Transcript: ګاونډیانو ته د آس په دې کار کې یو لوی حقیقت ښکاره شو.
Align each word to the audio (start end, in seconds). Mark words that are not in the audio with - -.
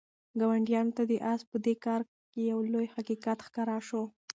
ګاونډیانو 0.39 0.95
ته 0.97 1.03
د 1.11 1.13
آس 1.31 1.41
په 1.49 1.57
دې 1.65 1.73
کار 1.85 2.01
کې 2.31 2.39
یو 2.51 2.59
لوی 2.73 2.87
حقیقت 2.95 3.37
ښکاره 3.47 3.77
شو. 3.87 4.03